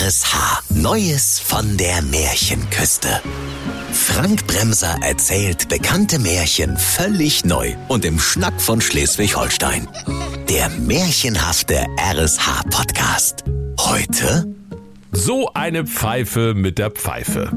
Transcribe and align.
RSH. 0.00 0.62
Neues 0.74 1.38
von 1.38 1.76
der 1.76 2.02
Märchenküste. 2.02 3.20
Frank 3.92 4.44
Bremser 4.48 4.98
erzählt 5.02 5.68
bekannte 5.68 6.18
Märchen 6.18 6.76
völlig 6.76 7.44
neu 7.44 7.76
und 7.86 8.04
im 8.04 8.18
Schnack 8.18 8.60
von 8.60 8.80
Schleswig-Holstein. 8.80 9.86
Der 10.48 10.68
märchenhafte 10.68 11.86
RSH-Podcast. 11.96 13.44
Heute 13.78 14.52
So 15.12 15.52
eine 15.54 15.86
Pfeife 15.86 16.54
mit 16.54 16.78
der 16.78 16.90
Pfeife. 16.90 17.52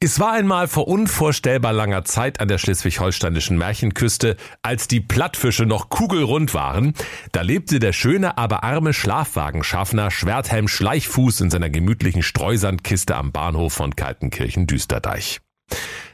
Es 0.00 0.20
war 0.20 0.30
einmal 0.32 0.68
vor 0.68 0.86
unvorstellbar 0.86 1.72
langer 1.72 2.04
Zeit 2.04 2.38
an 2.38 2.46
der 2.46 2.58
schleswig-holsteinischen 2.58 3.58
Märchenküste, 3.58 4.36
als 4.62 4.86
die 4.86 5.00
Plattfische 5.00 5.66
noch 5.66 5.88
kugelrund 5.88 6.54
waren, 6.54 6.94
da 7.32 7.42
lebte 7.42 7.80
der 7.80 7.92
schöne, 7.92 8.38
aber 8.38 8.62
arme 8.62 8.92
Schlafwagenschaffner 8.92 10.12
Schwerthelm 10.12 10.68
Schleichfuß 10.68 11.40
in 11.40 11.50
seiner 11.50 11.68
gemütlichen 11.68 12.22
Streusandkiste 12.22 13.16
am 13.16 13.32
Bahnhof 13.32 13.72
von 13.72 13.96
Kaltenkirchen-Düsterdeich. 13.96 15.40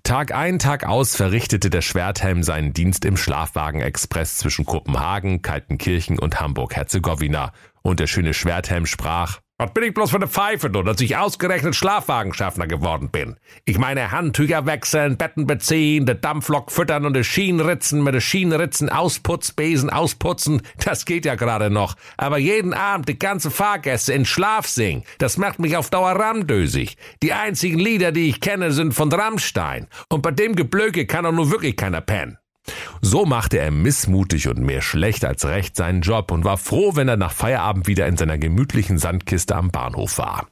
Tag 0.03 0.35
ein, 0.35 0.59
Tag 0.59 0.87
aus 0.87 1.15
verrichtete 1.15 1.69
der 1.69 1.83
Schwerthelm 1.83 2.43
seinen 2.43 2.73
Dienst 2.73 3.05
im 3.05 3.19
Schlafwagenexpress 3.19 4.39
zwischen 4.39 4.65
Kopenhagen, 4.65 5.43
Kaltenkirchen 5.43 6.19
und 6.19 6.41
Hamburg-Herzegowina. 6.41 7.53
Und 7.83 8.01
der 8.01 8.07
schöne 8.07 8.33
Schwerthelm 8.33 8.87
sprach, 8.87 9.41
was 9.57 9.73
bin 9.73 9.85
ich 9.85 9.95
bloß 9.95 10.11
für 10.11 10.17
eine 10.17 10.27
Pfeife, 10.27 10.69
du, 10.69 10.83
dass 10.83 11.01
ich 11.01 11.17
ausgerechnet 11.17 11.77
Schlafwagenschaffner 11.77 12.67
geworden 12.67 13.11
bin? 13.11 13.37
Ich 13.65 13.79
meine 13.79 14.11
Handtücher 14.11 14.67
wechseln, 14.67 15.17
Betten 15.17 15.47
beziehen, 15.47 16.07
de 16.07 16.17
Dampflok 16.21 16.73
füttern 16.73 17.07
und 17.07 17.15
de 17.15 17.23
Schienenritzen 17.23 18.03
mit 18.03 18.15
de 18.15 18.21
Schienenritzen 18.21 18.89
Ausputzbesen 18.89 19.91
ausputzen, 19.91 20.63
das 20.85 21.05
geht 21.05 21.25
ja 21.25 21.37
gerade 21.37 21.71
noch. 21.71 21.95
Aber 22.17 22.39
jeden 22.39 22.75
Abend 22.75 23.09
die 23.09 23.19
ganze 23.19 23.53
Fahrgäste 23.53 24.13
in 24.13 24.25
Schlaf 24.25 24.67
singen, 24.67 25.05
das 25.19 25.37
macht 25.37 25.61
mich 25.61 25.77
auf 25.77 25.89
Dauer 25.89 26.13
ramdösig. 26.13 26.97
Die 27.23 27.33
einzigen 27.33 27.79
Lieder, 27.79 28.11
die 28.11 28.29
ich 28.29 28.41
kenne, 28.41 28.73
sind 28.73 28.93
von 28.93 29.13
Rammstein. 29.13 29.87
Und 30.09 30.23
bei 30.23 30.33
dem 30.33 30.57
Geblöke 30.57 31.07
kann 31.07 31.23
doch 31.23 31.33
nur 31.33 31.53
wirklich 31.53 31.77
keiner 31.77 32.01
pennen. 32.01 32.39
So 33.01 33.27
machte 33.27 33.59
er 33.59 33.71
missmutig 33.71 34.49
und 34.49 34.59
mehr 34.59 34.83
schlecht 34.83 35.25
als 35.25 35.45
recht 35.45 35.77
seinen 35.77 36.01
Job 36.01 36.31
und 36.31 36.45
war 36.45 36.57
froh, 36.57 36.97
wenn 36.97 37.09
er 37.09 37.17
nach 37.17 37.33
Feierabend 37.33 37.87
wieder 37.87 38.07
in 38.07 38.17
seiner 38.17 38.39
gemütlichen 38.39 38.99
Sandkiste 38.99 39.55
am 39.55 39.71
Bahnhof 39.71 40.19
war. 40.19 40.47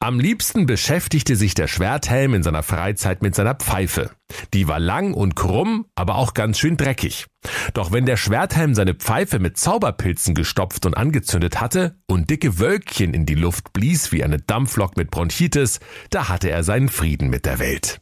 Am 0.00 0.18
liebsten 0.18 0.66
beschäftigte 0.66 1.36
sich 1.36 1.54
der 1.54 1.68
Schwerthelm 1.68 2.34
in 2.34 2.42
seiner 2.42 2.62
Freizeit 2.62 3.22
mit 3.22 3.34
seiner 3.34 3.54
Pfeife. 3.54 4.10
Die 4.54 4.66
war 4.66 4.80
lang 4.80 5.14
und 5.14 5.36
krumm, 5.36 5.86
aber 5.94 6.16
auch 6.16 6.34
ganz 6.34 6.58
schön 6.58 6.76
dreckig. 6.76 7.26
Doch 7.74 7.92
wenn 7.92 8.06
der 8.06 8.16
Schwerthelm 8.16 8.74
seine 8.74 8.94
Pfeife 8.94 9.38
mit 9.38 9.58
Zauberpilzen 9.58 10.34
gestopft 10.34 10.86
und 10.86 10.96
angezündet 10.96 11.60
hatte 11.60 11.96
und 12.06 12.30
dicke 12.30 12.58
Wölkchen 12.58 13.14
in 13.14 13.26
die 13.26 13.34
Luft 13.34 13.72
blies 13.72 14.12
wie 14.12 14.24
eine 14.24 14.38
Dampflok 14.38 14.96
mit 14.96 15.10
Bronchitis, 15.10 15.80
da 16.10 16.28
hatte 16.28 16.50
er 16.50 16.64
seinen 16.64 16.88
Frieden 16.88 17.28
mit 17.28 17.44
der 17.44 17.58
Welt. 17.58 18.00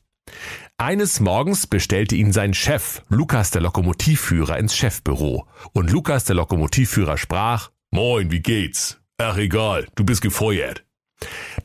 Eines 0.81 1.21
Morgens 1.21 1.67
bestellte 1.67 2.17
ihn 2.17 2.33
sein 2.33 2.55
Chef, 2.55 3.03
Lukas 3.11 3.51
der 3.51 3.61
Lokomotivführer, 3.61 4.57
ins 4.57 4.75
Chefbüro. 4.75 5.47
Und 5.75 5.91
Lukas 5.91 6.25
der 6.25 6.37
Lokomotivführer 6.37 7.19
sprach, 7.19 7.71
Moin, 7.91 8.31
wie 8.31 8.41
geht's? 8.41 8.99
Ach 9.19 9.37
egal, 9.37 9.89
du 9.95 10.05
bist 10.05 10.23
gefeuert. 10.23 10.87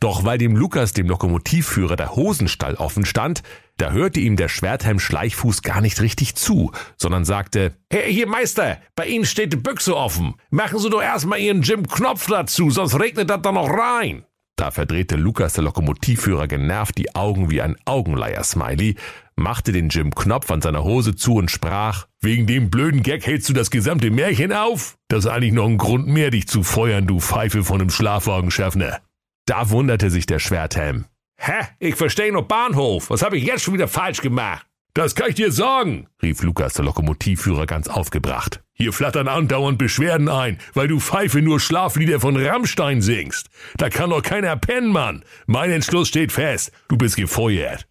Doch 0.01 0.25
weil 0.25 0.37
dem 0.37 0.57
Lukas, 0.57 0.91
dem 0.91 1.07
Lokomotivführer, 1.07 1.95
der 1.95 2.17
Hosenstall 2.17 2.75
offen 2.75 3.05
stand, 3.05 3.41
da 3.77 3.91
hörte 3.91 4.19
ihm 4.19 4.35
der 4.35 4.49
Schwerthelm 4.49 4.99
Schleichfuß 4.99 5.61
gar 5.61 5.79
nicht 5.79 6.01
richtig 6.01 6.35
zu, 6.35 6.73
sondern 6.97 7.23
sagte, 7.23 7.71
Hey, 7.89 8.13
hier 8.13 8.27
Meister, 8.27 8.79
bei 8.97 9.07
Ihnen 9.07 9.23
steht 9.23 9.53
die 9.53 9.57
Büchse 9.57 9.95
offen. 9.95 10.33
Machen 10.49 10.79
Sie 10.79 10.89
doch 10.89 11.01
erstmal 11.01 11.39
Ihren 11.39 11.61
Jim 11.61 11.87
Knopf 11.87 12.27
dazu, 12.27 12.69
sonst 12.69 12.99
regnet 12.99 13.29
das 13.29 13.41
da 13.41 13.53
noch 13.53 13.69
rein. 13.69 14.25
Da 14.57 14.71
verdrehte 14.71 15.17
Lukas 15.17 15.53
der 15.53 15.65
Lokomotivführer 15.65 16.47
genervt 16.47 16.97
die 16.97 17.13
Augen 17.13 17.49
wie 17.51 17.61
ein 17.61 17.75
Augenleier-Smiley, 17.85 18.95
machte 19.35 19.73
den 19.73 19.89
Jim 19.89 20.15
Knopf 20.15 20.49
an 20.49 20.61
seiner 20.61 20.83
Hose 20.83 21.15
zu 21.15 21.35
und 21.35 21.51
sprach, 21.51 22.07
wegen 22.21 22.47
dem 22.47 22.69
blöden 22.69 23.03
Gag 23.03 23.25
hältst 23.25 23.49
du 23.49 23.53
das 23.53 23.69
gesamte 23.69 24.11
Märchen 24.11 24.53
auf? 24.53 24.95
Das 25.09 25.25
ist 25.25 25.31
eigentlich 25.31 25.51
noch 25.51 25.67
ein 25.67 25.77
Grund 25.77 26.07
mehr, 26.07 26.31
dich 26.31 26.47
zu 26.47 26.63
feuern, 26.63 27.05
du 27.05 27.19
Pfeife 27.19 27.63
von 27.63 27.81
einem 27.81 27.89
Schlafwagenschaffner. 27.89 29.01
Da 29.45 29.69
wunderte 29.69 30.09
sich 30.09 30.25
der 30.25 30.39
Schwerthelm. 30.39 31.05
Hä? 31.37 31.65
Ich 31.79 31.95
verstehe 31.95 32.31
nur 32.31 32.47
Bahnhof. 32.47 33.09
Was 33.09 33.21
habe 33.21 33.37
ich 33.37 33.43
jetzt 33.43 33.63
schon 33.63 33.73
wieder 33.73 33.89
falsch 33.89 34.21
gemacht? 34.21 34.65
Das 34.93 35.15
kann 35.15 35.29
ich 35.29 35.35
dir 35.35 35.51
sagen, 35.51 36.07
rief 36.21 36.41
Lukas 36.41 36.73
der 36.75 36.85
Lokomotivführer 36.85 37.65
ganz 37.65 37.89
aufgebracht. 37.89 38.63
Hier 38.77 38.91
flattern 38.91 39.29
andauernd 39.29 39.77
Beschwerden 39.77 40.27
ein, 40.27 40.57
weil 40.73 40.89
du 40.89 40.99
Pfeife 40.99 41.41
nur 41.41 41.61
Schlaflieder 41.61 42.19
von 42.19 42.35
Rammstein 42.35 43.01
singst. 43.01 43.47
Da 43.77 43.89
kann 43.89 44.09
doch 44.09 44.21
keiner 44.21 44.57
pennen, 44.57 44.91
Mann. 44.91 45.23
Mein 45.47 45.71
Entschluss 45.71 46.09
steht 46.09 46.33
fest. 46.33 46.73
Du 46.89 46.97
bist 46.97 47.15
gefeuert. 47.15 47.87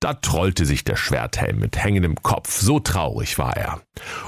Da 0.00 0.14
trollte 0.14 0.64
sich 0.64 0.84
der 0.84 0.94
Schwerthelm 0.94 1.58
mit 1.58 1.76
hängendem 1.76 2.14
Kopf, 2.22 2.60
so 2.60 2.78
traurig 2.78 3.36
war 3.36 3.56
er. 3.56 3.80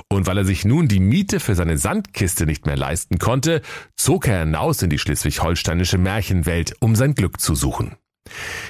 Und 0.09 0.27
weil 0.27 0.39
er 0.39 0.45
sich 0.45 0.65
nun 0.65 0.89
die 0.89 0.99
Miete 0.99 1.39
für 1.39 1.55
seine 1.55 1.79
Sandkiste 1.79 2.45
nicht 2.45 2.67
mehr 2.67 2.77
leisten 2.77 3.19
konnte, 3.19 3.63
zog 3.95 4.27
er 4.27 4.41
hinaus 4.41 4.83
in 4.83 4.91
die 4.91 4.99
schleswig-holsteinische 4.99 5.97
Märchenwelt, 5.97 6.75
um 6.81 6.97
sein 6.97 7.15
Glück 7.15 7.41
zu 7.41 7.55
suchen. 7.55 7.95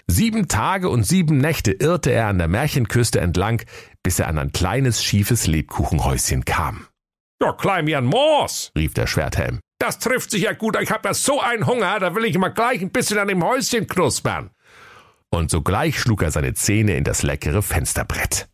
Sieben 0.06 0.46
Tage 0.46 0.90
und 0.90 1.04
sieben 1.04 1.38
Nächte 1.38 1.72
irrte 1.72 2.10
er 2.10 2.26
an 2.26 2.36
der 2.36 2.48
Märchenküste 2.48 3.20
entlang, 3.20 3.62
bis 4.02 4.18
er 4.18 4.28
an 4.28 4.38
ein 4.38 4.52
kleines, 4.52 5.02
schiefes 5.02 5.46
Lebkuchenhäuschen 5.46 6.44
kam. 6.44 6.86
Ja, 7.42 7.52
klein 7.52 7.86
wie 7.86 7.96
ein 7.96 8.04
Moos, 8.04 8.70
rief 8.76 8.92
der 8.92 9.06
Schwerthelm. 9.06 9.60
Das 9.78 9.98
trifft 9.98 10.30
sich 10.30 10.42
ja 10.42 10.52
gut, 10.52 10.76
ich 10.78 10.90
hab 10.90 11.06
ja 11.06 11.14
so 11.14 11.40
einen 11.40 11.66
Hunger, 11.66 11.98
da 11.98 12.14
will 12.14 12.26
ich 12.26 12.36
mal 12.36 12.50
gleich 12.50 12.82
ein 12.82 12.90
bisschen 12.90 13.18
an 13.18 13.28
dem 13.28 13.42
Häuschen 13.42 13.86
knuspern. 13.86 14.50
Und 15.30 15.50
sogleich 15.50 15.98
schlug 15.98 16.22
er 16.22 16.30
seine 16.30 16.52
Zähne 16.52 16.96
in 16.96 17.04
das 17.04 17.22
leckere 17.22 17.62
Fensterbrett. 17.62 18.48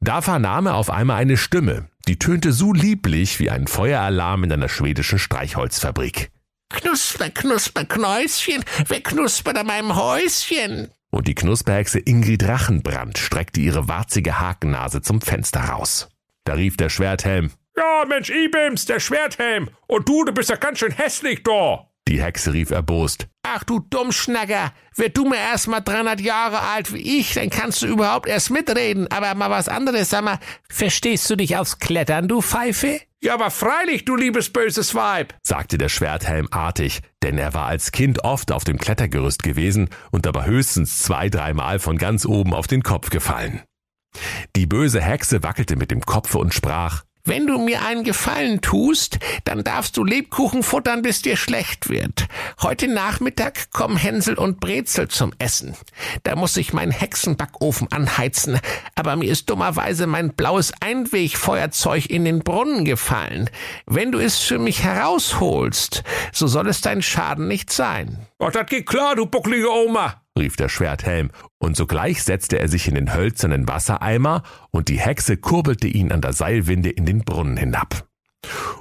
Da 0.00 0.20
vernahm 0.20 0.66
er 0.66 0.74
auf 0.74 0.90
einmal 0.90 1.16
eine 1.16 1.38
Stimme, 1.38 1.88
die 2.06 2.18
tönte 2.18 2.52
so 2.52 2.74
lieblich 2.74 3.40
wie 3.40 3.48
ein 3.48 3.66
Feueralarm 3.66 4.44
in 4.44 4.52
einer 4.52 4.68
schwedischen 4.68 5.18
Streichholzfabrik. 5.18 6.30
Knusper, 6.68 7.30
knusper, 7.30 7.86
Knäuschen, 7.86 8.62
wer 8.86 9.00
knuspert 9.00 9.56
an 9.56 9.66
meinem 9.66 9.96
Häuschen? 9.96 10.88
Und 11.10 11.26
die 11.26 11.34
Knusperhexe 11.34 12.00
Ingrid 12.00 12.46
Rachenbrand 12.46 13.16
streckte 13.16 13.60
ihre 13.60 13.88
warzige 13.88 14.38
Hakennase 14.38 15.00
zum 15.00 15.22
Fenster 15.22 15.60
raus. 15.60 16.10
Da 16.44 16.52
rief 16.52 16.76
der 16.76 16.90
Schwerthelm, 16.90 17.50
ja, 17.78 18.04
Mensch, 18.06 18.30
Ibims, 18.30 18.84
der 18.86 19.00
Schwerthelm. 19.00 19.70
Und 19.86 20.08
du, 20.08 20.24
du 20.24 20.32
bist 20.32 20.50
ja 20.50 20.56
ganz 20.56 20.80
schön 20.80 20.92
hässlich 20.92 21.42
da. 21.42 21.86
Die 22.08 22.22
Hexe 22.22 22.52
rief 22.52 22.70
erbost. 22.70 23.28
Ach 23.42 23.64
du 23.64 23.80
Dummschnacker, 23.80 24.72
werd 24.96 25.16
du 25.16 25.26
mir 25.26 25.36
erst 25.36 25.68
mal 25.68 25.80
300 25.80 26.20
Jahre 26.20 26.60
alt 26.60 26.92
wie 26.92 27.18
ich, 27.18 27.34
dann 27.34 27.50
kannst 27.50 27.82
du 27.82 27.86
überhaupt 27.86 28.28
erst 28.28 28.50
mitreden. 28.50 29.10
Aber 29.10 29.34
mal 29.34 29.50
was 29.50 29.68
anderes, 29.68 30.10
sag 30.10 30.24
mal, 30.24 30.38
verstehst 30.68 31.28
du 31.30 31.36
dich 31.36 31.56
aufs 31.56 31.78
Klettern, 31.78 32.26
du 32.26 32.40
Pfeife? 32.40 33.00
Ja, 33.22 33.34
aber 33.34 33.50
freilich, 33.50 34.04
du 34.04 34.16
liebes 34.16 34.50
böses 34.52 34.94
Weib, 34.94 35.34
sagte 35.42 35.76
der 35.76 35.88
Schwerthelm 35.88 36.48
artig, 36.50 37.00
denn 37.22 37.36
er 37.36 37.52
war 37.52 37.66
als 37.66 37.92
Kind 37.92 38.24
oft 38.24 38.52
auf 38.52 38.64
dem 38.64 38.78
Klettergerüst 38.78 39.42
gewesen 39.42 39.90
und 40.10 40.24
dabei 40.24 40.46
höchstens 40.46 41.02
zwei, 41.02 41.28
dreimal 41.28 41.78
von 41.78 41.98
ganz 41.98 42.24
oben 42.24 42.54
auf 42.54 42.68
den 42.68 42.82
Kopf 42.82 43.10
gefallen. 43.10 43.62
Die 44.56 44.66
böse 44.66 45.02
Hexe 45.02 45.42
wackelte 45.42 45.76
mit 45.76 45.90
dem 45.90 46.00
Kopfe 46.00 46.38
und 46.38 46.54
sprach, 46.54 47.02
wenn 47.28 47.46
du 47.46 47.58
mir 47.58 47.84
einen 47.84 48.04
Gefallen 48.04 48.60
tust, 48.60 49.18
dann 49.44 49.62
darfst 49.62 49.96
du 49.96 50.04
Lebkuchen 50.04 50.62
futtern, 50.62 51.02
bis 51.02 51.22
dir 51.22 51.36
schlecht 51.36 51.88
wird. 51.88 52.26
Heute 52.62 52.88
Nachmittag 52.88 53.70
kommen 53.70 53.96
Hänsel 53.96 54.34
und 54.34 54.60
Brezel 54.60 55.08
zum 55.08 55.32
Essen. 55.38 55.76
Da 56.22 56.36
muss 56.36 56.56
ich 56.56 56.72
meinen 56.72 56.92
Hexenbackofen 56.92 57.92
anheizen, 57.92 58.58
aber 58.94 59.16
mir 59.16 59.30
ist 59.30 59.50
dummerweise 59.50 60.06
mein 60.06 60.34
blaues 60.34 60.72
Einwegfeuerzeug 60.80 62.06
in 62.08 62.24
den 62.24 62.40
Brunnen 62.40 62.84
gefallen. 62.84 63.50
Wenn 63.86 64.12
du 64.12 64.18
es 64.18 64.38
für 64.38 64.58
mich 64.58 64.82
herausholst, 64.82 66.02
so 66.32 66.46
soll 66.46 66.68
es 66.68 66.80
dein 66.80 67.02
Schaden 67.02 67.46
nicht 67.46 67.70
sein. 67.70 68.26
Ach, 68.38 68.50
das 68.50 68.66
geht 68.66 68.86
klar, 68.86 69.16
du 69.16 69.26
bucklige 69.26 69.70
Oma, 69.70 70.22
rief 70.38 70.56
der 70.56 70.68
Schwerthelm, 70.68 71.30
und 71.58 71.76
sogleich 71.76 72.22
setzte 72.22 72.58
er 72.58 72.68
sich 72.68 72.88
in 72.88 72.94
den 72.94 73.14
hölzernen 73.14 73.68
Wassereimer, 73.68 74.42
und 74.70 74.88
die 74.88 74.98
Hexe 74.98 75.36
kurbelte 75.36 75.88
ihn 75.88 76.12
an 76.12 76.20
der 76.20 76.32
Seilwinde 76.32 76.90
in 76.90 77.04
den 77.04 77.24
Brunnen 77.24 77.56
hinab. 77.56 78.08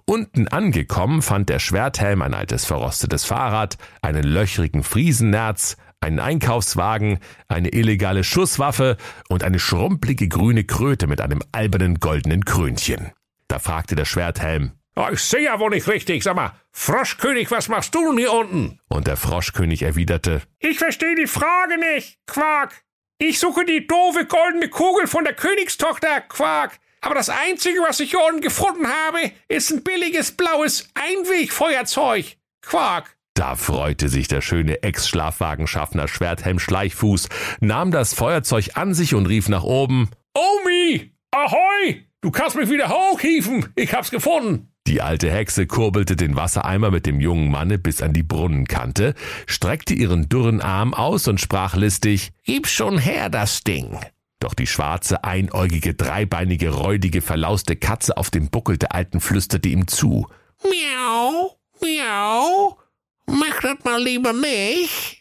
Unten 0.06 0.48
angekommen 0.48 1.22
fand 1.22 1.50
der 1.50 1.60
Schwerthelm 1.60 2.22
ein 2.22 2.34
altes 2.34 2.66
verrostetes 2.66 3.26
Fahrrad, 3.26 3.78
einen 4.02 4.24
löchrigen 4.24 4.84
Friesennerz, 4.84 5.76
einen 6.00 6.20
Einkaufswagen, 6.20 7.20
eine 7.48 7.70
illegale 7.70 8.24
Schusswaffe 8.24 8.98
und 9.30 9.44
eine 9.44 9.60
schrumpelige 9.60 10.28
grüne 10.28 10.64
Kröte 10.64 11.08
mit 11.08 11.22
einem 11.22 11.42
albernen 11.52 12.00
goldenen 12.00 12.46
Krönchen. 12.46 13.12
Da 13.48 13.60
fragte 13.60 13.96
der 13.96 14.06
Schwerthelm, 14.06 14.72
Oh, 15.00 15.10
ich 15.12 15.20
sehe 15.20 15.44
ja 15.44 15.60
wohl 15.60 15.70
nicht 15.70 15.88
richtig. 15.88 16.24
Sag 16.24 16.36
mal, 16.36 16.54
Froschkönig, 16.72 17.52
was 17.52 17.68
machst 17.68 17.94
du 17.94 18.04
denn 18.08 18.18
hier 18.18 18.34
unten? 18.34 18.80
Und 18.90 19.06
der 19.06 19.16
Froschkönig 19.16 19.84
erwiderte, 19.84 20.42
Ich 20.58 20.80
verstehe 20.80 21.14
die 21.14 21.28
Frage 21.28 21.78
nicht, 21.78 22.18
Quark. 22.26 22.84
Ich 23.20 23.38
suche 23.38 23.64
die 23.64 23.86
doofe 23.86 24.26
goldene 24.26 24.70
Kugel 24.70 25.06
von 25.06 25.24
der 25.24 25.36
Königstochter, 25.36 26.22
Quark. 26.22 26.80
Aber 27.02 27.14
das 27.14 27.30
Einzige, 27.30 27.80
was 27.82 28.00
ich 28.00 28.10
hier 28.10 28.26
unten 28.28 28.42
gefunden 28.42 28.88
habe, 28.88 29.32
ist 29.48 29.70
ein 29.70 29.84
billiges 29.84 30.32
blaues 30.32 30.90
Einwegfeuerzeug. 30.96 32.36
Quark. 32.64 33.16
Da 33.36 33.56
freute 33.56 34.10
sich 34.10 34.28
der 34.28 34.42
schöne 34.42 34.82
Ex-Schlafwagenschaffner 34.82 36.08
Schwerthelm 36.08 36.58
Schleichfuß, 36.58 37.30
nahm 37.60 37.92
das 37.92 38.16
Feuerzeug 38.16 38.72
an 38.74 38.96
sich 38.96 39.14
und 39.14 39.28
rief 39.28 39.48
nach 39.48 39.64
oben. 39.64 40.10
Omi, 40.34 41.12
ahoi, 41.30 42.07
du 42.22 42.32
kannst 42.32 42.56
mich 42.56 42.70
wieder 42.70 42.90
hochhieven, 42.90 43.68
ich 43.76 43.94
hab's 43.94 44.12
gefunden. 44.12 44.72
Die 44.88 45.02
alte 45.02 45.30
Hexe 45.30 45.68
kurbelte 45.68 46.16
den 46.16 46.38
Wassereimer 46.38 46.92
mit 46.92 47.06
dem 47.06 47.20
jungen 47.20 47.52
Manne 47.52 47.78
bis 47.78 48.02
an 48.02 48.14
die 48.14 48.24
Brunnenkante, 48.24 49.16
streckte 49.46 49.94
ihren 49.94 50.30
dürren 50.30 50.62
Arm 50.62 50.94
aus 50.94 51.28
und 51.28 51.42
sprach 51.42 51.76
listig, 51.76 52.32
Gib 52.46 52.68
schon 52.68 52.98
her 52.98 53.30
das 53.30 53.64
Ding. 53.66 54.00
Doch 54.40 54.54
die 54.54 54.68
schwarze, 54.68 55.24
einäugige, 55.24 55.94
dreibeinige, 55.94 56.70
räudige, 56.70 57.22
verlauste 57.22 57.76
Katze 57.76 58.16
auf 58.18 58.30
dem 58.30 58.50
Buckel 58.50 58.78
der 58.78 58.94
Alten 58.94 59.20
flüsterte 59.20 59.68
ihm 59.68 59.88
zu. 59.88 60.28
Miau, 60.64 61.58
miau, 61.82 62.78
mach 63.26 63.62
das 63.62 63.84
mal 63.84 64.02
lieber 64.02 64.32
nicht. 64.32 65.17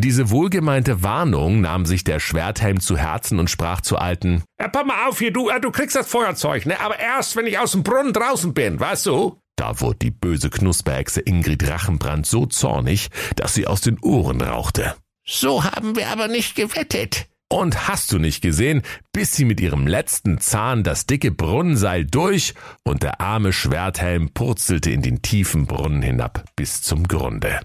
Diese 0.00 0.30
wohlgemeinte 0.30 1.02
Warnung 1.02 1.60
nahm 1.60 1.86
sich 1.86 2.04
der 2.04 2.20
Schwerthelm 2.20 2.80
zu 2.80 2.96
Herzen 2.96 3.38
und 3.38 3.50
sprach 3.50 3.80
zur 3.80 4.00
Alten. 4.00 4.42
Ja, 4.60 4.68
pass 4.68 4.84
mal 4.84 5.08
auf 5.08 5.18
hier, 5.18 5.32
du, 5.32 5.48
äh, 5.48 5.60
du 5.60 5.70
kriegst 5.70 5.96
das 5.96 6.08
Feuerzeug, 6.08 6.66
ne? 6.66 6.80
Aber 6.80 6.98
erst, 6.98 7.36
wenn 7.36 7.46
ich 7.46 7.58
aus 7.58 7.72
dem 7.72 7.82
Brunnen 7.82 8.12
draußen 8.12 8.54
bin, 8.54 8.80
weißt 8.80 9.06
du? 9.06 9.40
Da 9.56 9.80
wurde 9.80 9.98
die 10.02 10.10
böse 10.10 10.50
Knusperhexe 10.50 11.20
Ingrid 11.20 11.66
Rachenbrand 11.68 12.26
so 12.26 12.46
zornig, 12.46 13.08
dass 13.36 13.54
sie 13.54 13.66
aus 13.66 13.80
den 13.80 13.98
Ohren 14.00 14.40
rauchte. 14.40 14.94
So 15.24 15.64
haben 15.64 15.96
wir 15.96 16.08
aber 16.08 16.28
nicht 16.28 16.54
gewettet. 16.54 17.26
Und 17.48 17.88
hast 17.88 18.10
du 18.12 18.18
nicht 18.18 18.42
gesehen, 18.42 18.82
bis 19.12 19.32
sie 19.32 19.44
mit 19.44 19.60
ihrem 19.60 19.86
letzten 19.86 20.40
Zahn 20.40 20.82
das 20.82 21.06
dicke 21.06 21.30
Brunnenseil 21.30 22.04
durch 22.04 22.54
und 22.82 23.02
der 23.02 23.20
arme 23.20 23.52
Schwerthelm 23.52 24.30
purzelte 24.30 24.90
in 24.90 25.00
den 25.00 25.22
tiefen 25.22 25.66
Brunnen 25.66 26.02
hinab 26.02 26.44
bis 26.56 26.82
zum 26.82 27.06
Grunde. 27.06 27.60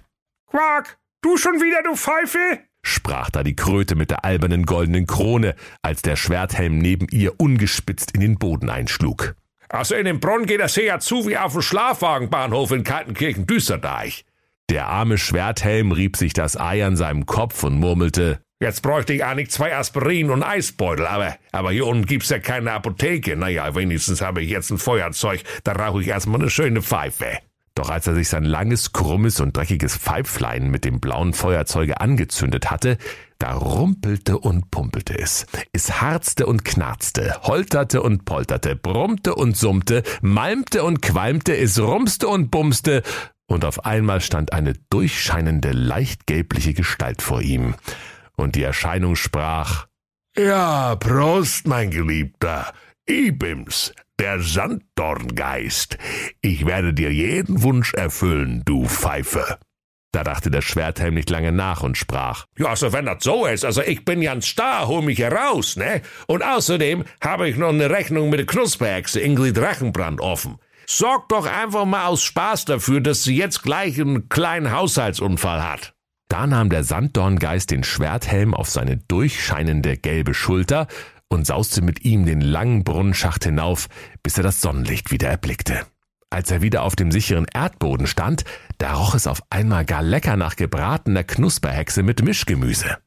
Quack, 0.48 0.98
du 1.22 1.36
schon 1.36 1.54
wieder, 1.54 1.82
du 1.82 1.96
Pfeife? 1.96 2.60
sprach 2.84 3.30
da 3.30 3.42
die 3.42 3.56
Kröte 3.56 3.94
mit 3.94 4.10
der 4.10 4.24
albernen 4.24 4.66
goldenen 4.66 5.06
Krone, 5.06 5.54
als 5.82 6.02
der 6.02 6.16
Schwerthelm 6.16 6.78
neben 6.78 7.06
ihr 7.10 7.40
ungespitzt 7.40 8.10
in 8.12 8.20
den 8.20 8.38
Boden 8.38 8.68
einschlug. 8.68 9.34
Also 9.68 9.94
in 9.94 10.04
dem 10.04 10.20
Brunnen 10.20 10.46
geht 10.46 10.60
das 10.60 10.74
hier 10.74 10.84
ja 10.84 10.98
zu 10.98 11.26
wie 11.26 11.38
auf 11.38 11.52
dem 11.52 11.62
Schlafwagenbahnhof 11.62 12.72
in 12.72 12.84
Kaltenkirchen-Düsterdeich. 12.84 14.24
Der 14.68 14.88
arme 14.88 15.16
Schwerthelm 15.16 15.92
rieb 15.92 16.16
sich 16.16 16.34
das 16.34 16.58
Ei 16.58 16.84
an 16.84 16.96
seinem 16.96 17.26
Kopf 17.26 17.62
und 17.64 17.78
murmelte, 17.78 18.40
Jetzt 18.60 18.82
bräuchte 18.82 19.12
ich 19.12 19.24
eigentlich 19.24 19.50
zwei 19.50 19.74
Aspirin 19.76 20.30
und 20.30 20.44
Eisbeutel, 20.44 21.04
aber, 21.04 21.36
aber 21.50 21.72
hier 21.72 21.84
unten 21.84 22.06
gibt's 22.06 22.28
ja 22.28 22.38
keine 22.38 22.70
Apotheke. 22.70 23.34
Naja, 23.34 23.74
wenigstens 23.74 24.20
habe 24.20 24.40
ich 24.40 24.50
jetzt 24.50 24.70
ein 24.70 24.78
Feuerzeug, 24.78 25.42
da 25.64 25.72
rauche 25.72 26.00
ich 26.00 26.06
erstmal 26.06 26.40
eine 26.40 26.48
schöne 26.48 26.80
Pfeife. 26.80 27.38
Doch 27.74 27.88
als 27.88 28.06
er 28.06 28.14
sich 28.14 28.28
sein 28.28 28.44
langes, 28.44 28.92
krummes 28.92 29.40
und 29.40 29.56
dreckiges 29.56 29.96
Pfeiflein 29.96 30.70
mit 30.70 30.84
dem 30.84 31.00
blauen 31.00 31.32
Feuerzeuge 31.32 32.00
angezündet 32.00 32.70
hatte, 32.70 32.98
da 33.38 33.54
rumpelte 33.54 34.38
und 34.38 34.70
pumpelte 34.70 35.18
es. 35.18 35.46
Es 35.72 36.00
harzte 36.00 36.46
und 36.46 36.64
knarzte, 36.64 37.34
holterte 37.42 38.02
und 38.02 38.24
polterte, 38.24 38.76
brummte 38.76 39.34
und 39.34 39.56
summte, 39.56 40.02
malmte 40.20 40.84
und 40.84 41.02
qualmte, 41.02 41.56
es 41.56 41.80
rumste 41.80 42.28
und 42.28 42.50
bumste, 42.50 43.02
und 43.46 43.64
auf 43.64 43.84
einmal 43.84 44.20
stand 44.20 44.52
eine 44.52 44.74
durchscheinende, 44.90 45.72
leicht 45.72 46.26
gelbliche 46.26 46.72
Gestalt 46.72 47.20
vor 47.20 47.42
ihm 47.42 47.74
und 48.36 48.54
die 48.56 48.62
Erscheinung 48.62 49.16
sprach 49.16 49.86
Ja, 50.36 50.96
Prost, 50.96 51.66
mein 51.66 51.90
Geliebter. 51.90 52.72
Ich 53.04 53.36
bin's, 53.36 53.92
der 54.20 54.40
Sanddorngeist. 54.40 55.98
Ich 56.40 56.66
werde 56.66 56.94
dir 56.94 57.12
jeden 57.12 57.62
Wunsch 57.62 57.94
erfüllen, 57.94 58.62
du 58.64 58.86
Pfeife. 58.86 59.58
Da 60.12 60.24
dachte 60.24 60.50
der 60.50 60.60
Schwerthelm 60.60 61.14
nicht 61.14 61.30
lange 61.30 61.52
nach 61.52 61.82
und 61.82 61.96
sprach. 61.96 62.44
Ja, 62.58 62.66
also 62.66 62.92
wenn 62.92 63.06
das 63.06 63.24
so 63.24 63.46
ist, 63.46 63.64
also 63.64 63.80
ich 63.82 64.04
bin 64.04 64.20
Jan 64.20 64.42
Star, 64.42 64.86
hol 64.86 65.02
mich 65.02 65.18
heraus, 65.18 65.76
ne? 65.76 66.02
Und 66.26 66.44
außerdem 66.44 67.04
habe 67.22 67.48
ich 67.48 67.56
noch 67.56 67.70
eine 67.70 67.88
Rechnung 67.88 68.28
mit 68.28 68.38
der 68.38 68.46
Knusperhexe 68.46 69.20
Ingrid 69.20 69.58
Rachenbrand 69.58 70.20
offen. 70.20 70.58
Sorg 70.86 71.30
doch 71.30 71.46
einfach 71.46 71.86
mal 71.86 72.06
aus 72.06 72.22
Spaß 72.22 72.66
dafür, 72.66 73.00
dass 73.00 73.24
sie 73.24 73.36
jetzt 73.36 73.62
gleich 73.62 73.98
einen 73.98 74.28
kleinen 74.28 74.72
Haushaltsunfall 74.72 75.62
hat. 75.62 75.94
Da 76.28 76.46
nahm 76.46 76.70
der 76.70 76.84
Sanddorngeist 76.84 77.70
den 77.70 77.84
Schwerthelm 77.84 78.54
auf 78.54 78.68
seine 78.68 78.96
durchscheinende 78.96 79.96
gelbe 79.96 80.34
Schulter 80.34 80.88
und 81.32 81.46
sauste 81.46 81.82
mit 81.82 82.04
ihm 82.04 82.26
den 82.26 82.40
langen 82.40 82.84
Brunnenschacht 82.84 83.44
hinauf, 83.44 83.88
bis 84.22 84.36
er 84.36 84.42
das 84.42 84.60
Sonnenlicht 84.60 85.10
wieder 85.10 85.28
erblickte. 85.28 85.86
Als 86.30 86.50
er 86.50 86.62
wieder 86.62 86.82
auf 86.82 86.96
dem 86.96 87.10
sicheren 87.10 87.46
Erdboden 87.52 88.06
stand, 88.06 88.44
da 88.78 88.94
roch 88.94 89.14
es 89.14 89.26
auf 89.26 89.42
einmal 89.50 89.84
gar 89.84 90.02
lecker 90.02 90.36
nach 90.36 90.56
gebratener 90.56 91.24
Knusperhexe 91.24 92.02
mit 92.02 92.22
Mischgemüse. 92.22 92.98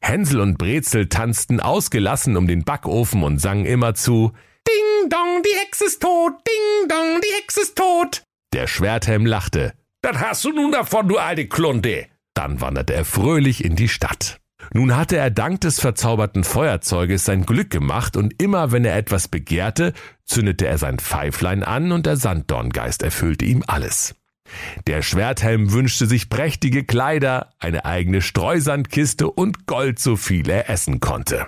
Hänsel 0.00 0.40
und 0.40 0.56
Brezel 0.56 1.08
tanzten 1.08 1.60
ausgelassen 1.60 2.36
um 2.36 2.46
den 2.46 2.64
Backofen 2.64 3.22
und 3.22 3.38
sangen 3.38 3.66
immerzu 3.66 4.32
Ding 4.66 5.10
dong, 5.10 5.42
die 5.42 5.58
Hexe 5.58 5.84
ist 5.84 6.00
tot, 6.00 6.32
ding 6.46 6.88
dong, 6.88 7.20
die 7.20 7.34
Hexe 7.42 7.60
ist 7.60 7.76
tot. 7.76 8.22
Der 8.52 8.66
Schwerthelm 8.66 9.26
lachte. 9.26 9.74
Das 10.02 10.16
hast 10.18 10.44
du 10.44 10.52
nun 10.52 10.72
davon, 10.72 11.08
du 11.08 11.18
alte 11.18 11.46
Klunte. 11.46 12.06
Dann 12.34 12.60
wanderte 12.60 12.94
er 12.94 13.04
fröhlich 13.04 13.64
in 13.64 13.76
die 13.76 13.88
Stadt. 13.88 14.39
Nun 14.72 14.96
hatte 14.96 15.16
er 15.16 15.30
dank 15.30 15.60
des 15.62 15.80
verzauberten 15.80 16.44
Feuerzeuges 16.44 17.24
sein 17.24 17.44
Glück 17.44 17.70
gemacht 17.70 18.16
und 18.16 18.40
immer 18.42 18.72
wenn 18.72 18.84
er 18.84 18.96
etwas 18.96 19.28
begehrte, 19.28 19.92
zündete 20.24 20.66
er 20.66 20.78
sein 20.78 20.98
Pfeiflein 20.98 21.64
an 21.64 21.92
und 21.92 22.06
der 22.06 22.16
Sanddorngeist 22.16 23.02
erfüllte 23.02 23.44
ihm 23.44 23.64
alles. 23.66 24.14
Der 24.86 25.02
Schwerthelm 25.02 25.72
wünschte 25.72 26.06
sich 26.06 26.28
prächtige 26.28 26.84
Kleider, 26.84 27.50
eine 27.58 27.84
eigene 27.84 28.22
Streusandkiste 28.22 29.30
und 29.30 29.66
Gold, 29.66 29.98
so 29.98 30.16
viel 30.16 30.48
er 30.48 30.68
essen 30.68 31.00
konnte. 31.00 31.46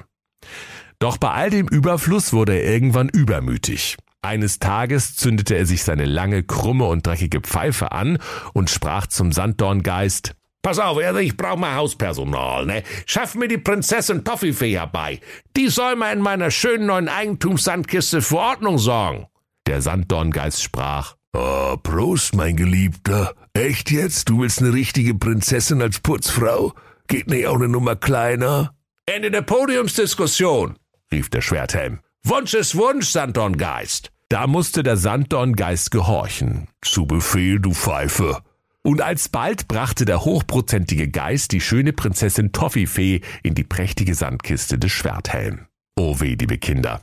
Doch 0.99 1.17
bei 1.17 1.31
all 1.31 1.50
dem 1.50 1.67
Überfluss 1.67 2.32
wurde 2.32 2.55
er 2.55 2.73
irgendwann 2.73 3.08
übermütig. 3.08 3.97
Eines 4.25 4.61
Tages 4.61 5.17
zündete 5.17 5.56
er 5.56 5.67
sich 5.67 5.82
seine 5.82 6.05
lange, 6.05 6.44
krumme 6.44 6.85
und 6.85 7.05
dreckige 7.05 7.41
Pfeife 7.41 7.91
an 7.91 8.19
und 8.53 8.70
sprach 8.70 9.08
zum 9.08 9.32
Sanddorngeist 9.32 10.37
Pass 10.62 10.79
auf, 10.79 10.99
ich 11.00 11.37
brauch 11.37 11.56
mal 11.56 11.75
Hauspersonal, 11.75 12.67
ne? 12.67 12.85
Schaff 13.05 13.35
mir 13.35 13.49
die 13.49 13.59
Prinzessin 13.59 14.25
Toffifee 14.25 14.75
herbei. 14.75 15.20
Die 15.56 15.69
soll 15.69 15.97
mal 15.97 16.12
in 16.12 16.20
meiner 16.20 16.53
schönen 16.53 16.87
neuen 16.87 17.09
Eigentumssandkiste 17.09 18.23
für 18.23 18.38
Ordnung 18.38 18.79
sorgen. 18.79 19.26
Der 19.67 19.82
Sanddorngeist 19.82 20.62
sprach. 20.62 21.17
Oh, 21.32 21.76
Prost, 21.82 22.37
mein 22.37 22.56
Geliebter. 22.56 23.35
Echt 23.55 23.91
jetzt? 23.91 24.29
Du 24.29 24.41
willst 24.41 24.61
eine 24.61 24.73
richtige 24.73 25.14
Prinzessin 25.14 25.82
als 25.82 25.98
Putzfrau? 25.98 26.75
Geht 27.08 27.29
nicht 27.29 27.46
auch 27.48 27.56
eine 27.56 27.69
Nummer 27.69 27.96
kleiner? 27.96 28.75
Ende 29.06 29.32
der 29.32 29.43
Podiumsdiskussion, 29.43 30.77
rief 31.10 31.29
der 31.29 31.41
Schwerthelm. 31.41 32.01
Wunsch 32.22 32.55
ist 32.55 32.77
Wunsch, 32.77 33.08
Sanddorngeist. 33.08 34.13
Da 34.29 34.46
musste 34.46 34.84
der 34.84 34.96
Sanddorngeist 34.96 35.91
gehorchen. 35.91 36.69
Zu 36.82 37.06
Befehl, 37.06 37.58
du 37.58 37.72
Pfeife. 37.75 38.39
Und 38.84 39.01
alsbald 39.01 39.69
brachte 39.69 40.05
der 40.05 40.24
hochprozentige 40.24 41.08
Geist 41.08 41.53
die 41.53 41.60
schöne 41.60 41.93
Prinzessin 41.93 42.51
Toffifee 42.51 43.20
in 43.43 43.55
die 43.55 43.62
prächtige 43.62 44.15
Sandkiste 44.15 44.79
des 44.79 44.91
Schwerthelm. 44.91 45.67
Oh 45.96 46.19
weh, 46.19 46.34
liebe 46.34 46.58
Kinder, 46.58 47.03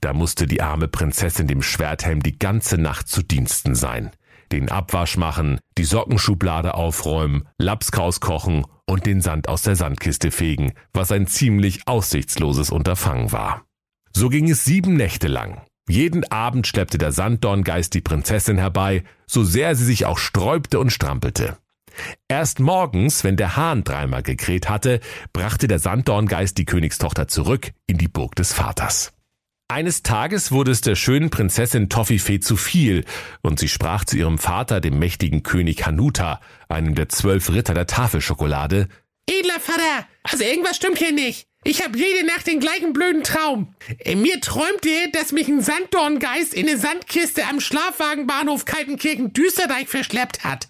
da 0.00 0.12
musste 0.12 0.46
die 0.46 0.60
arme 0.60 0.88
Prinzessin 0.88 1.46
dem 1.46 1.62
Schwerthelm 1.62 2.22
die 2.22 2.38
ganze 2.38 2.78
Nacht 2.78 3.06
zu 3.06 3.22
Diensten 3.22 3.76
sein. 3.76 4.10
Den 4.50 4.70
Abwasch 4.70 5.16
machen, 5.16 5.60
die 5.78 5.84
Sockenschublade 5.84 6.74
aufräumen, 6.74 7.46
Lapskaus 7.58 8.18
kochen 8.18 8.64
und 8.86 9.06
den 9.06 9.20
Sand 9.20 9.48
aus 9.48 9.62
der 9.62 9.76
Sandkiste 9.76 10.32
fegen, 10.32 10.72
was 10.92 11.12
ein 11.12 11.28
ziemlich 11.28 11.86
aussichtsloses 11.86 12.70
Unterfangen 12.70 13.30
war. 13.30 13.64
So 14.12 14.28
ging 14.28 14.50
es 14.50 14.64
sieben 14.64 14.94
Nächte 14.94 15.28
lang. 15.28 15.62
Jeden 15.90 16.30
Abend 16.30 16.68
schleppte 16.68 16.98
der 16.98 17.10
Sanddorngeist 17.10 17.92
die 17.94 18.00
Prinzessin 18.00 18.58
herbei, 18.58 19.02
so 19.26 19.42
sehr 19.42 19.74
sie 19.74 19.84
sich 19.84 20.06
auch 20.06 20.18
sträubte 20.18 20.78
und 20.78 20.90
strampelte. 20.90 21.58
Erst 22.28 22.60
morgens, 22.60 23.24
wenn 23.24 23.36
der 23.36 23.56
Hahn 23.56 23.82
dreimal 23.82 24.22
gekräht 24.22 24.68
hatte, 24.68 25.00
brachte 25.32 25.66
der 25.66 25.80
Sanddorngeist 25.80 26.56
die 26.58 26.64
Königstochter 26.64 27.26
zurück 27.26 27.72
in 27.88 27.98
die 27.98 28.06
Burg 28.06 28.36
des 28.36 28.52
Vaters. 28.52 29.12
Eines 29.66 30.02
Tages 30.02 30.52
wurde 30.52 30.70
es 30.70 30.80
der 30.80 30.94
schönen 30.94 31.30
Prinzessin 31.30 31.88
Toffifee 31.88 32.38
zu 32.38 32.56
viel, 32.56 33.04
und 33.42 33.58
sie 33.58 33.68
sprach 33.68 34.04
zu 34.04 34.16
ihrem 34.16 34.38
Vater, 34.38 34.80
dem 34.80 34.98
mächtigen 34.98 35.42
König 35.42 35.86
Hanuta, 35.86 36.40
einem 36.68 36.94
der 36.94 37.08
zwölf 37.08 37.50
Ritter 37.50 37.74
der 37.74 37.86
Tafelschokolade, 37.86 38.88
Edler 39.28 39.60
Vater, 39.60 40.06
also 40.24 40.44
irgendwas 40.44 40.76
stimmt 40.76 40.98
hier 40.98 41.12
nicht. 41.12 41.49
Ich 41.62 41.84
habe 41.84 41.98
jede 41.98 42.26
Nacht 42.26 42.46
den 42.46 42.58
gleichen 42.58 42.94
blöden 42.94 43.22
Traum. 43.22 43.74
Mir 44.06 44.40
träumte, 44.40 44.88
dass 45.12 45.32
mich 45.32 45.46
ein 45.46 45.60
Sanddorngeist 45.60 46.54
in 46.54 46.66
eine 46.66 46.78
Sandkiste 46.78 47.44
am 47.46 47.60
Schlafwagenbahnhof 47.60 48.64
Kaltenkirchen-Düsterdeich 48.64 49.86
verschleppt 49.86 50.42
hat. 50.42 50.68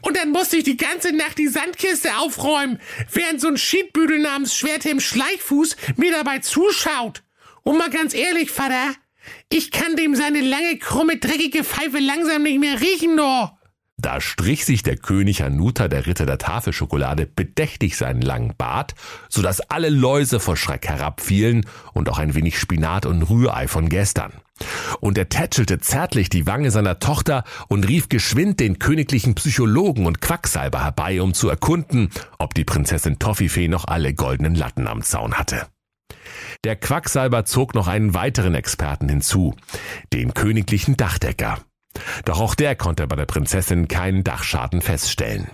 Und 0.00 0.16
dann 0.16 0.30
musste 0.30 0.56
ich 0.56 0.64
die 0.64 0.78
ganze 0.78 1.12
Nacht 1.12 1.36
die 1.36 1.48
Sandkiste 1.48 2.16
aufräumen, 2.16 2.80
während 3.12 3.42
so 3.42 3.48
ein 3.48 3.58
Schiedbüdel 3.58 4.18
namens 4.18 4.56
Schwerthelm 4.56 5.00
Schleichfuß 5.00 5.76
mir 5.96 6.10
dabei 6.10 6.38
zuschaut. 6.38 7.22
Und 7.62 7.76
mal 7.76 7.90
ganz 7.90 8.14
ehrlich, 8.14 8.50
Vater, 8.50 8.94
ich 9.50 9.70
kann 9.70 9.94
dem 9.94 10.16
seine 10.16 10.40
lange, 10.40 10.78
krumme, 10.78 11.18
dreckige 11.18 11.64
Pfeife 11.64 11.98
langsam 11.98 12.44
nicht 12.44 12.58
mehr 12.58 12.80
riechen, 12.80 13.14
nur. 13.14 13.59
Da 14.00 14.20
strich 14.20 14.64
sich 14.64 14.82
der 14.82 14.96
König 14.96 15.42
Hanuta, 15.42 15.86
der 15.86 16.06
Ritter 16.06 16.24
der 16.24 16.38
Tafelschokolade, 16.38 17.26
bedächtig 17.26 17.98
seinen 17.98 18.22
langen 18.22 18.54
Bart, 18.56 18.94
so 19.28 19.42
dass 19.42 19.60
alle 19.60 19.90
Läuse 19.90 20.40
vor 20.40 20.56
Schreck 20.56 20.88
herabfielen 20.88 21.66
und 21.92 22.08
auch 22.08 22.18
ein 22.18 22.34
wenig 22.34 22.58
Spinat 22.58 23.04
und 23.04 23.22
Rührei 23.22 23.68
von 23.68 23.90
gestern. 23.90 24.32
Und 25.00 25.18
er 25.18 25.28
tätschelte 25.28 25.80
zärtlich 25.80 26.30
die 26.30 26.46
Wange 26.46 26.70
seiner 26.70 26.98
Tochter 26.98 27.44
und 27.68 27.86
rief 27.86 28.08
geschwind 28.08 28.58
den 28.60 28.78
königlichen 28.78 29.34
Psychologen 29.34 30.06
und 30.06 30.22
Quacksalber 30.22 30.82
herbei, 30.82 31.20
um 31.20 31.34
zu 31.34 31.50
erkunden, 31.50 32.10
ob 32.38 32.54
die 32.54 32.64
Prinzessin 32.64 33.18
Toffifee 33.18 33.68
noch 33.68 33.86
alle 33.86 34.14
goldenen 34.14 34.54
Latten 34.54 34.86
am 34.86 35.02
Zaun 35.02 35.34
hatte. 35.34 35.66
Der 36.64 36.76
Quacksalber 36.76 37.44
zog 37.44 37.74
noch 37.74 37.86
einen 37.86 38.14
weiteren 38.14 38.54
Experten 38.54 39.08
hinzu, 39.08 39.54
den 40.12 40.34
königlichen 40.34 40.96
Dachdecker. 40.96 41.58
Doch 42.24 42.40
auch 42.40 42.54
der 42.54 42.76
konnte 42.76 43.06
bei 43.06 43.16
der 43.16 43.26
Prinzessin 43.26 43.88
keinen 43.88 44.24
Dachschaden 44.24 44.82
feststellen. 44.82 45.48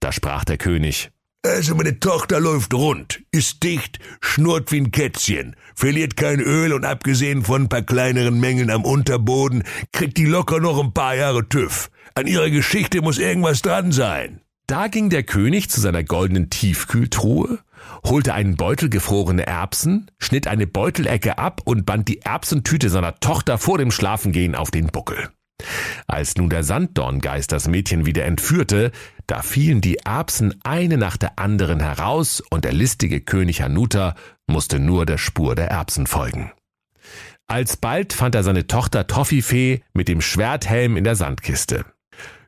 Da 0.00 0.12
sprach 0.12 0.44
der 0.44 0.58
König, 0.58 1.10
also 1.44 1.76
meine 1.76 2.00
Tochter 2.00 2.40
läuft 2.40 2.74
rund, 2.74 3.22
ist 3.30 3.62
dicht, 3.62 4.00
schnurrt 4.20 4.72
wie 4.72 4.80
ein 4.80 4.90
Kätzchen, 4.90 5.54
verliert 5.76 6.16
kein 6.16 6.40
Öl 6.40 6.72
und 6.72 6.84
abgesehen 6.84 7.44
von 7.44 7.62
ein 7.62 7.68
paar 7.68 7.82
kleineren 7.82 8.40
Mängeln 8.40 8.70
am 8.70 8.84
Unterboden, 8.84 9.62
kriegt 9.92 10.16
die 10.16 10.26
locker 10.26 10.58
noch 10.58 10.82
ein 10.82 10.92
paar 10.92 11.14
Jahre 11.14 11.48
TÜV. 11.48 11.90
An 12.14 12.26
ihrer 12.26 12.50
Geschichte 12.50 13.02
muss 13.02 13.18
irgendwas 13.18 13.62
dran 13.62 13.92
sein. 13.92 14.40
Da 14.66 14.88
ging 14.88 15.10
der 15.10 15.22
König 15.22 15.70
zu 15.70 15.80
seiner 15.80 16.02
goldenen 16.02 16.50
Tiefkühltruhe, 16.50 17.60
holte 18.04 18.34
einen 18.34 18.56
Beutel 18.56 18.90
gefrorene 18.90 19.46
Erbsen, 19.46 20.10
schnitt 20.18 20.48
eine 20.48 20.66
Beutelecke 20.66 21.38
ab 21.38 21.60
und 21.64 21.86
band 21.86 22.08
die 22.08 22.20
Erbsentüte 22.20 22.90
seiner 22.90 23.20
Tochter 23.20 23.58
vor 23.58 23.78
dem 23.78 23.92
Schlafengehen 23.92 24.56
auf 24.56 24.72
den 24.72 24.88
Buckel. 24.88 25.30
Als 26.06 26.36
nun 26.36 26.50
der 26.50 26.64
Sanddorngeist 26.64 27.52
das 27.52 27.68
Mädchen 27.68 28.06
wieder 28.06 28.24
entführte, 28.24 28.92
da 29.26 29.42
fielen 29.42 29.80
die 29.80 29.98
Erbsen 29.98 30.54
eine 30.64 30.96
nach 30.96 31.16
der 31.16 31.38
anderen 31.38 31.80
heraus 31.80 32.42
und 32.50 32.64
der 32.64 32.72
listige 32.72 33.20
König 33.20 33.60
Hanuta 33.60 34.14
musste 34.46 34.78
nur 34.78 35.04
der 35.04 35.18
Spur 35.18 35.54
der 35.54 35.68
Erbsen 35.68 36.06
folgen. 36.06 36.52
Alsbald 37.46 38.12
fand 38.12 38.34
er 38.34 38.42
seine 38.42 38.66
Tochter 38.66 39.06
Toffifee 39.06 39.82
mit 39.92 40.08
dem 40.08 40.20
Schwerthelm 40.20 40.96
in 40.96 41.04
der 41.04 41.16
Sandkiste. 41.16 41.84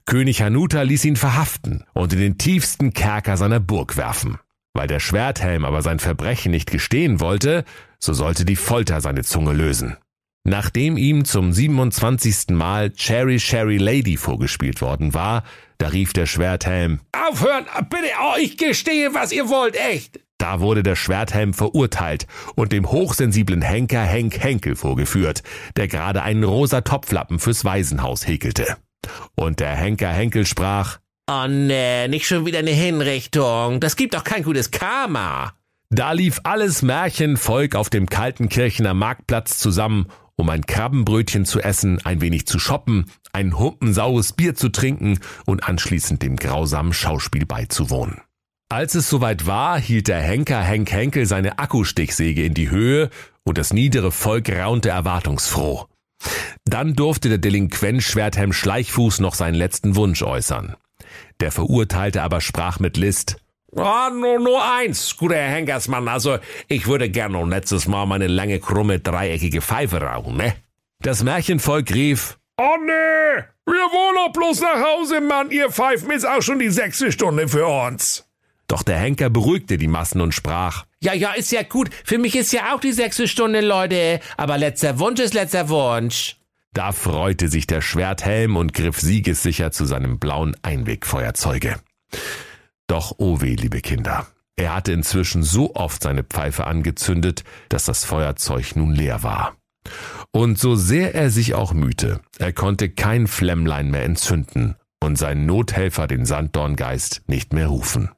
König 0.05 0.43
Hanuta 0.43 0.83
ließ 0.83 1.05
ihn 1.05 1.17
verhaften 1.17 1.85
und 1.95 2.13
in 2.13 2.19
den 2.19 2.39
tiefsten 2.39 2.93
Kerker 2.93 3.37
seiner 3.37 3.61
Burg 3.61 3.97
werfen. 3.97 4.39
Weil 4.73 4.87
der 4.87 5.01
Schwerthelm 5.01 5.65
aber 5.65 5.83
sein 5.83 5.99
Verbrechen 5.99 6.53
nicht 6.53 6.71
gestehen 6.71 7.21
wollte, 7.21 7.65
so 7.99 8.13
sollte 8.13 8.45
die 8.45 8.57
Folter 8.57 9.01
seine 9.01 9.23
Zunge 9.23 9.53
lösen. 9.53 9.97
Nachdem 10.45 10.97
ihm 10.97 11.25
zum 11.25 11.53
27. 11.53 12.51
Mal 12.51 12.91
Cherry 12.93 13.39
Sherry 13.39 13.77
Lady 13.77 14.17
vorgespielt 14.17 14.81
worden 14.81 15.13
war, 15.13 15.45
da 15.79 15.89
rief 15.89 16.13
der 16.13 16.27
Schwerthelm 16.27 17.01
Aufhören, 17.13 17.67
bitte, 17.91 18.07
oh, 18.23 18.37
ich 18.41 18.57
gestehe, 18.57 19.15
was 19.15 19.33
ihr 19.33 19.49
wollt, 19.49 19.77
echt. 19.77 20.21
Da 20.39 20.61
wurde 20.61 20.83
der 20.83 20.97
Schwerthelm 20.97 21.53
verurteilt 21.53 22.27
und 22.55 22.73
dem 22.73 22.91
hochsensiblen 22.91 23.61
Henker 23.61 24.03
Henk 24.03 24.43
Henkel 24.43 24.75
vorgeführt, 24.75 25.43
der 25.77 25.87
gerade 25.87 26.23
einen 26.23 26.45
rosa 26.45 26.81
Topflappen 26.81 27.39
fürs 27.39 27.67
Waisenhaus 27.67 28.27
häkelte. 28.27 28.79
Und 29.35 29.61
der 29.61 29.77
Henker 29.77 30.09
Henkel 30.09 30.47
sprach 30.47 30.99
Oh 31.31 31.47
nee, 31.47 32.09
nicht 32.09 32.27
schon 32.27 32.47
wieder 32.47 32.61
eine 32.61 32.71
Hinrichtung. 32.71 33.79
Das 33.81 33.97
gibt 33.97 34.15
doch 34.15 34.25
kein 34.25 34.43
gutes 34.43 34.71
Karma. 34.71 35.53
Da 35.91 36.13
lief 36.13 36.41
alles 36.45 36.83
Märchenvolk 36.83 37.75
auf 37.75 37.91
dem 37.91 38.09
kalten 38.09 38.49
Kirchener 38.49 38.95
Marktplatz 38.95 39.59
zusammen 39.59 40.07
um 40.41 40.49
ein 40.49 40.67
Krabbenbrötchen 40.67 41.45
zu 41.45 41.61
essen, 41.61 42.05
ein 42.05 42.21
wenig 42.21 42.47
zu 42.47 42.59
shoppen, 42.59 43.05
ein 43.33 43.59
humpensaures 43.59 44.33
Bier 44.33 44.55
zu 44.55 44.71
trinken 44.71 45.21
und 45.47 45.69
anschließend 45.69 46.23
dem 46.23 46.37
grausamen 46.37 46.93
Schauspiel 46.93 47.47
beizuwohnen. 47.47 48.21
Als 48.69 48.95
es 48.95 49.09
soweit 49.09 49.47
war, 49.47 49.79
hielt 49.79 50.09
der 50.09 50.21
Henker 50.21 50.63
Henk 50.63 50.93
Henkel 50.93 51.27
seine 51.27 51.59
Akkustichsäge 51.59 52.45
in 52.45 52.55
die 52.55 52.71
Höhe 52.71 53.11
und 53.45 53.59
das 53.59 53.73
niedere 53.73 54.13
Volk 54.13 54.49
raunte 54.49 54.91
erwartungsfroh. 54.91 55.87
Dann 56.65 56.95
durfte 56.95 57.29
der 57.29 57.39
Delinquent 57.39 58.03
Schwerthelm 58.03 58.53
Schleichfuß 58.53 59.21
noch 59.21 59.35
seinen 59.35 59.55
letzten 59.55 59.97
Wunsch 59.97 60.23
äußern. 60.23 60.77
Der 61.41 61.51
Verurteilte 61.51 62.23
aber 62.23 62.41
sprach 62.41 62.79
mit 62.79 62.97
List, 62.97 63.39
Ah, 63.77 64.11
nur, 64.11 64.39
nur 64.41 64.61
eins, 64.63 65.17
guter 65.17 65.37
Herr 65.37 65.55
Henkersmann. 65.55 66.09
Also, 66.09 66.39
ich 66.69 66.87
würde 66.87 67.09
gern 67.09 67.33
noch 67.33 67.47
letztes 67.47 67.87
Mal 67.87 68.07
meine 68.07 68.27
lange, 68.27 68.59
krumme, 68.59 68.99
dreieckige 68.99 69.63
Pfeife 69.63 70.01
rauchen, 70.03 70.37
ne? 70.37 70.55
Das 71.01 71.23
Märchenvolk 71.23 71.93
rief, 71.95 72.39
Oh 72.59 72.77
nee, 72.85 73.43
wir 73.67 73.73
wollen 73.73 74.17
doch 74.17 74.33
bloß 74.33 74.61
nach 74.61 74.83
Hause, 74.85 75.21
Mann. 75.21 75.51
Ihr 75.51 75.71
pfeifen 75.71 76.11
ist 76.11 76.27
auch 76.27 76.43
schon 76.43 76.59
die 76.59 76.69
sechste 76.69 77.11
Stunde 77.11 77.49
für 77.49 77.67
uns. 77.67 78.27
Doch 78.69 78.83
der 78.83 78.99
Henker 78.99 79.31
beruhigte 79.31 79.79
die 79.79 79.89
Massen 79.89 80.21
und 80.21 80.35
sprach, 80.35 80.85
Ja, 81.01 81.15
ja, 81.15 81.33
ist 81.33 81.53
ja 81.53 81.63
gut. 81.63 81.89
Für 82.05 82.19
mich 82.19 82.37
ist 82.37 82.53
ja 82.53 82.75
auch 82.75 82.81
die 82.81 82.93
sechste 82.93 83.29
Stunde, 83.29 83.61
Leute. 83.63 84.21
Aber 84.37 84.59
letzter 84.59 84.99
Wunsch 84.99 85.21
ist 85.21 85.33
letzter 85.35 85.69
Wunsch. 85.69 86.37
Da 86.75 86.93
freute 86.93 87.49
sich 87.49 87.67
der 87.67 87.81
Schwerthelm 87.81 88.57
und 88.57 88.75
griff 88.75 89.01
siegessicher 89.01 89.73
zu 89.73 89.87
seinem 89.87 90.19
blauen 90.19 90.57
Einwegfeuerzeuge. 90.63 91.77
Doch 92.91 93.15
oh 93.19 93.41
weh, 93.41 93.55
liebe 93.55 93.81
Kinder. 93.83 94.27
Er 94.57 94.75
hatte 94.75 94.91
inzwischen 94.91 95.45
so 95.45 95.77
oft 95.77 96.03
seine 96.03 96.25
Pfeife 96.25 96.67
angezündet, 96.67 97.45
dass 97.69 97.85
das 97.85 98.05
Feuerzeug 98.05 98.75
nun 98.75 98.93
leer 98.93 99.23
war. 99.23 99.55
Und 100.33 100.59
so 100.59 100.75
sehr 100.75 101.15
er 101.15 101.31
sich 101.31 101.55
auch 101.55 101.73
mühte, 101.73 102.21
er 102.41 102.53
konnte 102.53 102.91
kein 102.91 103.29
Flämmlein 103.29 103.93
mehr 103.93 104.03
entzünden 104.03 104.75
und 104.99 105.15
seinen 105.17 105.47
Nothelfer, 105.47 106.09
den 106.09 106.25
Sanddorngeist, 106.25 107.23
nicht 107.29 107.53
mehr 107.53 107.69
rufen. 107.69 108.11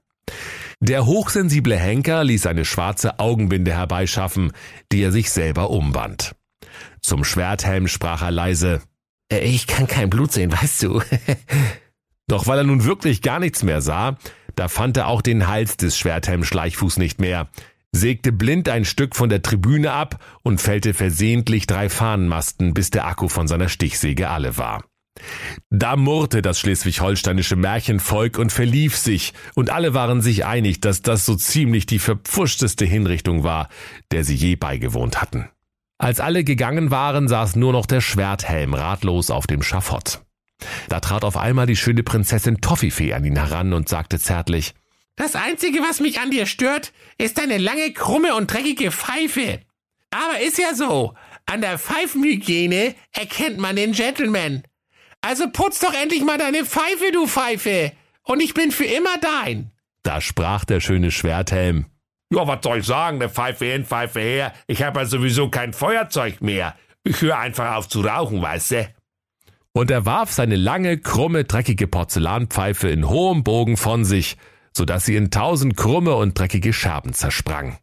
Der 0.80 1.04
hochsensible 1.04 1.76
Henker 1.76 2.24
ließ 2.24 2.46
eine 2.46 2.64
schwarze 2.64 3.18
Augenbinde 3.18 3.74
herbeischaffen, 3.74 4.52
die 4.90 5.02
er 5.02 5.12
sich 5.12 5.30
selber 5.30 5.68
umband. 5.68 6.34
Zum 7.02 7.24
Schwerthelm 7.24 7.88
sprach 7.88 8.22
er 8.22 8.30
leise, 8.30 8.80
äh, 9.30 9.40
Ich 9.40 9.66
kann 9.66 9.86
kein 9.86 10.08
Blut 10.08 10.32
sehen, 10.32 10.50
weißt 10.50 10.84
du. 10.84 11.02
Doch 12.26 12.46
weil 12.46 12.56
er 12.56 12.64
nun 12.64 12.84
wirklich 12.84 13.20
gar 13.20 13.38
nichts 13.38 13.62
mehr 13.62 13.82
sah, 13.82 14.16
da 14.62 14.68
fand 14.68 14.96
er 14.96 15.08
auch 15.08 15.22
den 15.22 15.48
Hals 15.48 15.76
des 15.76 15.98
Schwerthelm 15.98 16.44
Schleichfuß 16.44 16.98
nicht 16.98 17.20
mehr, 17.20 17.48
sägte 17.90 18.30
blind 18.30 18.68
ein 18.68 18.84
Stück 18.84 19.16
von 19.16 19.28
der 19.28 19.42
Tribüne 19.42 19.90
ab 19.90 20.24
und 20.44 20.60
fällte 20.60 20.94
versehentlich 20.94 21.66
drei 21.66 21.88
Fahnenmasten, 21.88 22.72
bis 22.72 22.90
der 22.90 23.08
Akku 23.08 23.26
von 23.26 23.48
seiner 23.48 23.68
Stichsäge 23.68 24.30
alle 24.30 24.58
war. 24.58 24.84
Da 25.68 25.96
murrte 25.96 26.42
das 26.42 26.60
schleswig-holsteinische 26.60 27.56
Märchenvolk 27.56 28.38
und 28.38 28.52
verlief 28.52 28.96
sich, 28.96 29.34
und 29.56 29.70
alle 29.70 29.94
waren 29.94 30.20
sich 30.20 30.44
einig, 30.46 30.80
dass 30.80 31.02
das 31.02 31.26
so 31.26 31.34
ziemlich 31.34 31.86
die 31.86 31.98
verpfuschteste 31.98 32.84
Hinrichtung 32.84 33.42
war, 33.42 33.68
der 34.12 34.22
sie 34.22 34.36
je 34.36 34.54
beigewohnt 34.54 35.20
hatten. 35.20 35.48
Als 35.98 36.20
alle 36.20 36.44
gegangen 36.44 36.92
waren, 36.92 37.26
saß 37.26 37.56
nur 37.56 37.72
noch 37.72 37.86
der 37.86 38.00
Schwerthelm 38.00 38.74
ratlos 38.74 39.32
auf 39.32 39.48
dem 39.48 39.64
Schafott. 39.64 40.22
Da 40.88 41.00
trat 41.00 41.24
auf 41.24 41.36
einmal 41.36 41.66
die 41.66 41.76
schöne 41.76 42.02
Prinzessin 42.02 42.60
Toffifee 42.60 43.14
an 43.14 43.24
ihn 43.24 43.36
heran 43.36 43.72
und 43.72 43.88
sagte 43.88 44.18
zärtlich, 44.18 44.74
Das 45.16 45.34
Einzige, 45.34 45.80
was 45.80 46.00
mich 46.00 46.20
an 46.20 46.30
dir 46.30 46.46
stört, 46.46 46.92
ist 47.18 47.38
deine 47.38 47.58
lange, 47.58 47.92
krumme 47.92 48.34
und 48.34 48.52
dreckige 48.52 48.90
Pfeife. 48.90 49.60
Aber 50.10 50.40
ist 50.40 50.58
ja 50.58 50.74
so, 50.74 51.14
an 51.46 51.60
der 51.60 51.78
Pfeifenhygiene 51.78 52.94
erkennt 53.12 53.58
man 53.58 53.76
den 53.76 53.92
Gentleman. 53.92 54.62
Also 55.20 55.48
putz 55.50 55.80
doch 55.80 55.94
endlich 55.94 56.24
mal 56.24 56.38
deine 56.38 56.64
Pfeife, 56.64 57.12
du 57.12 57.26
Pfeife, 57.26 57.92
und 58.24 58.40
ich 58.40 58.54
bin 58.54 58.70
für 58.70 58.84
immer 58.84 59.16
dein. 59.20 59.70
Da 60.02 60.20
sprach 60.20 60.64
der 60.64 60.80
schöne 60.80 61.10
Schwerthelm, 61.10 61.86
Ja, 62.32 62.46
was 62.46 62.58
soll 62.62 62.78
ich 62.78 62.86
sagen, 62.86 63.18
ne 63.18 63.28
Pfeife 63.28 63.66
hin, 63.66 63.84
Pfeife 63.84 64.20
her. 64.20 64.52
Ich 64.66 64.82
habe 64.82 65.00
ja 65.00 65.06
sowieso 65.06 65.48
kein 65.48 65.72
Feuerzeug 65.72 66.40
mehr. 66.40 66.74
Ich 67.04 67.20
höre 67.20 67.38
einfach 67.38 67.74
auf 67.76 67.88
zu 67.88 68.00
rauchen, 68.00 68.40
weißt 68.42 68.70
du? 68.72 68.94
Und 69.72 69.90
er 69.90 70.06
warf 70.06 70.32
seine 70.32 70.56
lange, 70.56 70.98
krumme, 70.98 71.44
dreckige 71.44 71.86
Porzellanpfeife 71.86 72.88
in 72.88 73.08
hohem 73.08 73.42
Bogen 73.42 73.76
von 73.76 74.04
sich, 74.04 74.36
so 74.76 74.84
dass 74.84 75.04
sie 75.04 75.16
in 75.16 75.30
tausend 75.30 75.76
krumme 75.76 76.14
und 76.14 76.38
dreckige 76.38 76.72
Scherben 76.72 77.12
zersprang. 77.12 77.78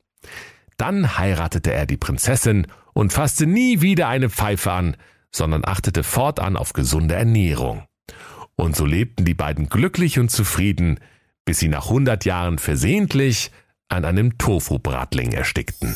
Dann 0.77 1.17
heiratete 1.17 1.74
er 1.74 1.86
die 1.86 1.98
Prinzessin 1.98 2.67
und 2.93 3.13
fasste 3.13 3.46
nie 3.46 3.81
wieder 3.81 4.08
eine 4.08 4.29
Pfeife 4.29 4.72
an, 4.72 4.98
sondern 5.31 5.65
achtete 5.65 6.03
fortan 6.03 6.58
auf 6.58 6.74
gesunde 6.74 7.15
Ernährung. 7.15 7.84
Und 8.55 8.75
so 8.75 8.86
lebten 8.86 9.25
die 9.25 9.34
beiden 9.34 9.69
glücklich 9.69 10.19
und 10.19 10.29
zufrieden, 10.29 11.00
bis 11.46 11.60
sie 11.60 11.67
nach 11.67 11.89
hundert 11.89 12.25
Jahren 12.25 12.60
versehentlich 12.60 13.51
an 13.88 14.05
einem 14.05 14.38
Tofu-Bratling 14.38 15.31
erstickten. 15.31 15.96